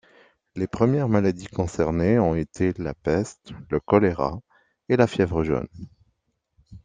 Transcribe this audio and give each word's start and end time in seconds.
Les 0.55 0.65
premières 0.65 1.07
maladies 1.09 1.45
concernées 1.45 2.17
ont 2.17 2.33
été 2.33 2.73
la 2.79 2.95
peste, 2.95 3.51
le 3.69 3.79
choléra 3.79 4.39
et 4.89 4.97
la 4.97 5.05
fièvre 5.05 5.43
jaune. 5.43 5.67